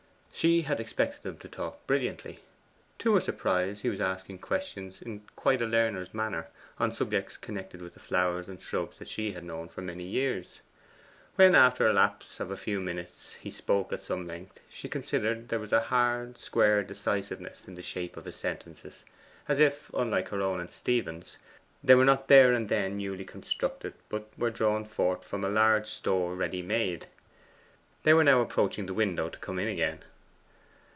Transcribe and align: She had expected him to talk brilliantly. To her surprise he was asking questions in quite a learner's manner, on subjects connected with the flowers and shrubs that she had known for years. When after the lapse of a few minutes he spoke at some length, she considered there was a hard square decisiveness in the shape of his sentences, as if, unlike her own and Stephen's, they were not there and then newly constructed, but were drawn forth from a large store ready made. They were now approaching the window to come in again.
She 0.33 0.63
had 0.63 0.79
expected 0.79 1.23
him 1.27 1.37
to 1.39 1.47
talk 1.47 1.85
brilliantly. 1.85 2.39
To 2.99 3.13
her 3.13 3.19
surprise 3.19 3.81
he 3.83 3.89
was 3.89 4.01
asking 4.01 4.39
questions 4.39 4.99
in 4.99 5.21
quite 5.35 5.61
a 5.61 5.67
learner's 5.67 6.15
manner, 6.15 6.47
on 6.79 6.91
subjects 6.91 7.37
connected 7.37 7.79
with 7.79 7.93
the 7.93 7.99
flowers 7.99 8.49
and 8.49 8.59
shrubs 8.59 8.97
that 8.97 9.07
she 9.07 9.33
had 9.33 9.43
known 9.43 9.69
for 9.69 9.83
years. 9.83 10.59
When 11.35 11.53
after 11.53 11.85
the 11.87 11.93
lapse 11.93 12.39
of 12.39 12.49
a 12.49 12.57
few 12.57 12.79
minutes 12.81 13.35
he 13.35 13.51
spoke 13.51 13.93
at 13.93 14.01
some 14.01 14.25
length, 14.25 14.59
she 14.67 14.89
considered 14.89 15.49
there 15.49 15.59
was 15.59 15.73
a 15.73 15.79
hard 15.79 16.39
square 16.39 16.81
decisiveness 16.81 17.67
in 17.67 17.75
the 17.75 17.83
shape 17.83 18.17
of 18.17 18.25
his 18.25 18.37
sentences, 18.37 19.05
as 19.47 19.59
if, 19.59 19.91
unlike 19.93 20.29
her 20.29 20.41
own 20.41 20.59
and 20.59 20.71
Stephen's, 20.71 21.37
they 21.83 21.93
were 21.93 22.03
not 22.05 22.29
there 22.29 22.51
and 22.51 22.67
then 22.67 22.97
newly 22.97 23.25
constructed, 23.25 23.93
but 24.09 24.27
were 24.39 24.49
drawn 24.49 24.85
forth 24.85 25.23
from 25.23 25.43
a 25.43 25.49
large 25.49 25.87
store 25.87 26.33
ready 26.35 26.63
made. 26.63 27.05
They 28.01 28.15
were 28.15 28.23
now 28.23 28.41
approaching 28.41 28.87
the 28.87 28.95
window 28.95 29.29
to 29.29 29.37
come 29.37 29.59
in 29.59 29.67
again. 29.67 29.99